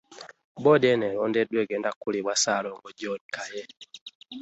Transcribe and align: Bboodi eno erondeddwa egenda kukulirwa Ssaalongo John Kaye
Bboodi 0.57 0.87
eno 0.93 1.05
erondeddwa 1.11 1.59
egenda 1.63 1.89
kukulirwa 1.91 2.33
Ssaalongo 2.35 2.89
John 2.99 3.21
Kaye 3.33 3.63